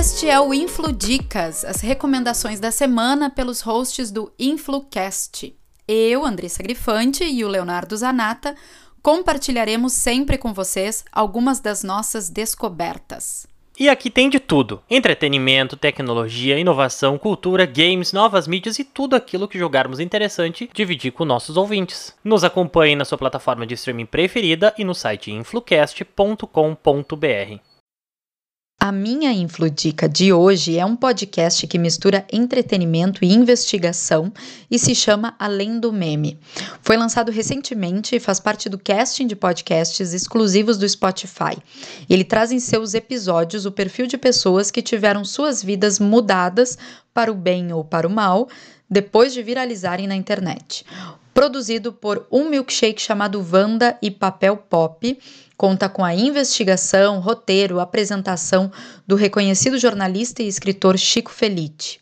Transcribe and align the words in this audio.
Este 0.00 0.30
é 0.30 0.40
o 0.40 0.54
Influ 0.54 0.92
Dicas, 0.92 1.62
as 1.62 1.82
recomendações 1.82 2.58
da 2.58 2.70
semana 2.70 3.28
pelos 3.28 3.60
hosts 3.60 4.10
do 4.10 4.32
InfluCast. 4.38 5.54
Eu, 5.86 6.24
Andressa 6.24 6.62
Grifante 6.62 7.22
e 7.22 7.44
o 7.44 7.48
Leonardo 7.48 7.94
Zanata 7.94 8.56
compartilharemos 9.02 9.92
sempre 9.92 10.38
com 10.38 10.54
vocês 10.54 11.04
algumas 11.12 11.60
das 11.60 11.84
nossas 11.84 12.30
descobertas. 12.30 13.46
E 13.78 13.90
aqui 13.90 14.08
tem 14.08 14.30
de 14.30 14.40
tudo: 14.40 14.82
entretenimento, 14.88 15.76
tecnologia, 15.76 16.58
inovação, 16.58 17.18
cultura, 17.18 17.66
games, 17.66 18.14
novas 18.14 18.48
mídias 18.48 18.78
e 18.78 18.84
tudo 18.84 19.14
aquilo 19.14 19.46
que 19.46 19.58
jogarmos 19.58 20.00
interessante 20.00 20.70
dividir 20.72 21.12
com 21.12 21.26
nossos 21.26 21.58
ouvintes. 21.58 22.14
Nos 22.24 22.42
acompanhe 22.42 22.96
na 22.96 23.04
sua 23.04 23.18
plataforma 23.18 23.66
de 23.66 23.74
streaming 23.74 24.06
preferida 24.06 24.74
e 24.78 24.84
no 24.84 24.94
site 24.94 25.30
influcast.com.br. 25.30 27.69
A 28.82 28.90
minha 28.90 29.30
Infludica 29.30 30.08
de 30.08 30.32
hoje 30.32 30.78
é 30.78 30.84
um 30.86 30.96
podcast 30.96 31.66
que 31.66 31.78
mistura 31.78 32.24
entretenimento 32.32 33.22
e 33.22 33.30
investigação 33.30 34.32
e 34.70 34.78
se 34.78 34.94
chama 34.94 35.34
Além 35.38 35.78
do 35.78 35.92
Meme. 35.92 36.40
Foi 36.80 36.96
lançado 36.96 37.30
recentemente 37.30 38.16
e 38.16 38.18
faz 38.18 38.40
parte 38.40 38.70
do 38.70 38.78
casting 38.78 39.26
de 39.26 39.36
podcasts 39.36 40.14
exclusivos 40.14 40.78
do 40.78 40.88
Spotify. 40.88 41.58
Ele 42.08 42.24
traz 42.24 42.52
em 42.52 42.58
seus 42.58 42.94
episódios 42.94 43.66
o 43.66 43.70
perfil 43.70 44.06
de 44.06 44.16
pessoas 44.16 44.70
que 44.70 44.80
tiveram 44.80 45.26
suas 45.26 45.62
vidas 45.62 45.98
mudadas 45.98 46.78
para 47.12 47.30
o 47.30 47.34
bem 47.34 47.74
ou 47.74 47.84
para 47.84 48.08
o 48.08 48.10
mal 48.10 48.48
depois 48.88 49.34
de 49.34 49.42
viralizarem 49.42 50.06
na 50.06 50.16
internet. 50.16 50.86
Produzido 51.32 51.92
por 51.92 52.26
um 52.30 52.48
milkshake 52.48 53.00
chamado 53.00 53.42
Vanda 53.42 53.96
e 54.02 54.10
Papel 54.10 54.56
Pop 54.56 55.18
conta 55.56 55.88
com 55.88 56.02
a 56.02 56.14
investigação, 56.14 57.20
roteiro, 57.20 57.80
apresentação 57.80 58.72
do 59.06 59.14
reconhecido 59.14 59.78
jornalista 59.78 60.42
e 60.42 60.48
escritor 60.48 60.96
Chico 60.98 61.30
Felite. 61.30 62.00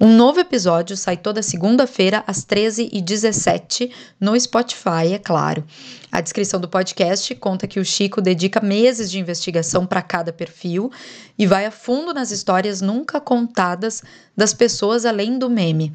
Um 0.00 0.16
novo 0.16 0.40
episódio 0.40 0.96
sai 0.96 1.16
toda 1.16 1.42
segunda-feira 1.42 2.24
às 2.26 2.44
13h17 2.44 3.90
no 4.18 4.38
Spotify, 4.38 5.12
é 5.12 5.18
claro. 5.18 5.64
A 6.10 6.20
descrição 6.20 6.60
do 6.60 6.68
podcast 6.68 7.34
conta 7.36 7.66
que 7.66 7.80
o 7.80 7.84
Chico 7.84 8.20
dedica 8.20 8.60
meses 8.60 9.10
de 9.10 9.18
investigação 9.18 9.86
para 9.86 10.02
cada 10.02 10.32
perfil 10.32 10.90
e 11.38 11.46
vai 11.46 11.64
a 11.64 11.70
fundo 11.70 12.12
nas 12.12 12.30
histórias 12.30 12.80
nunca 12.80 13.20
contadas 13.20 14.02
das 14.36 14.52
pessoas 14.52 15.06
além 15.06 15.38
do 15.38 15.48
meme. 15.48 15.92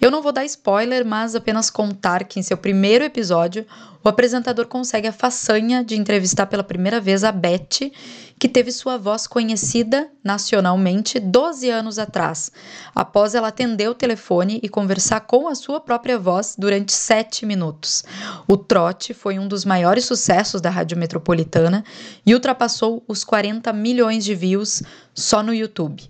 Eu 0.00 0.10
não 0.10 0.20
vou 0.20 0.32
dar 0.32 0.44
spoiler, 0.44 1.04
mas 1.04 1.34
apenas 1.34 1.70
contar 1.70 2.24
que 2.24 2.38
em 2.38 2.42
seu 2.42 2.56
primeiro 2.56 3.04
episódio, 3.04 3.66
o 4.04 4.08
apresentador 4.08 4.66
consegue 4.66 5.08
a 5.08 5.12
façanha 5.12 5.82
de 5.82 5.96
entrevistar 5.96 6.46
pela 6.46 6.62
primeira 6.62 7.00
vez 7.00 7.24
a 7.24 7.32
Beth, 7.32 7.90
que 8.38 8.48
teve 8.48 8.70
sua 8.70 8.98
voz 8.98 9.26
conhecida 9.26 10.10
nacionalmente 10.22 11.18
12 11.18 11.70
anos 11.70 11.98
atrás, 11.98 12.52
após 12.94 13.34
ela 13.34 13.48
atender 13.48 13.88
o 13.88 13.94
telefone 13.94 14.60
e 14.62 14.68
conversar 14.68 15.20
com 15.20 15.48
a 15.48 15.54
sua 15.54 15.80
própria 15.80 16.18
voz 16.18 16.54
durante 16.58 16.92
7 16.92 17.46
minutos. 17.46 18.04
O 18.46 18.58
trote 18.58 19.14
foi 19.14 19.38
um 19.38 19.48
dos 19.48 19.64
maiores 19.64 20.04
sucessos 20.04 20.60
da 20.60 20.68
Rádio 20.68 20.98
Metropolitana 20.98 21.82
e 22.26 22.34
ultrapassou 22.34 23.02
os 23.08 23.24
40 23.24 23.72
milhões 23.72 24.22
de 24.22 24.34
views 24.34 24.82
só 25.14 25.42
no 25.42 25.54
YouTube. 25.54 26.06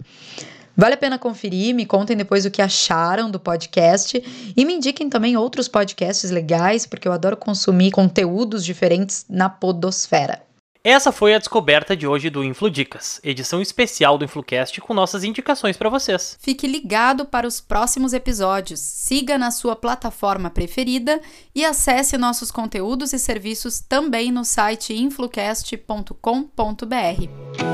Vale 0.77 0.94
a 0.94 0.98
pena 0.98 1.19
conferir, 1.19 1.75
me 1.75 1.86
contem 1.86 2.17
depois 2.17 2.44
o 2.44 2.50
que 2.50 2.62
acharam 2.62 3.30
do 3.30 3.39
podcast 3.39 4.22
e 4.56 4.64
me 4.64 4.75
indiquem 4.75 5.08
também 5.08 5.36
outros 5.36 5.69
podcasts 5.69 6.30
legais, 6.30 6.86
porque 6.86 7.06
eu 7.06 7.12
adoro 7.12 7.36
consumir 7.36 7.91
conteúdos 7.91 8.64
diferentes 8.64 9.25
na 9.28 9.48
podosfera. 9.48 10.42
Essa 10.86 11.11
foi 11.11 11.34
a 11.34 11.39
descoberta 11.39 11.97
de 11.97 12.06
hoje 12.06 12.28
do 12.28 12.45
Infludicas, 12.45 13.19
edição 13.25 13.62
especial 13.62 14.19
do 14.19 14.25
Influcast 14.27 14.83
com 14.83 14.92
nossas 14.92 15.25
indicações 15.25 15.78
para 15.78 15.89
vocês. 15.89 16.36
Fique 16.39 16.67
ligado 16.67 17.25
para 17.25 17.47
os 17.47 17.58
próximos 17.58 18.13
episódios, 18.13 18.80
siga 18.80 19.39
na 19.39 19.51
sua 19.51 19.74
plataforma 19.74 20.51
preferida 20.51 21.23
e 21.55 21.64
acesse 21.64 22.18
nossos 22.18 22.51
conteúdos 22.51 23.14
e 23.14 23.18
serviços 23.18 23.80
também 23.80 24.30
no 24.30 24.45
site 24.45 24.92
influcast.com.br. 24.92 27.73